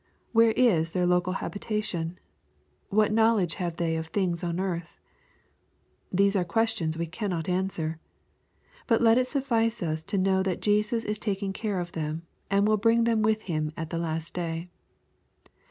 [0.31, 2.15] Where is their local habi tation?
[2.89, 4.99] What knowledge have they of things on earth?
[6.11, 7.99] These are questions we cannot answer.
[8.87, 12.67] But let it suffice us to know that Jesus is jtaking care of them, and
[12.67, 14.69] will bring them with Him ^ the last day.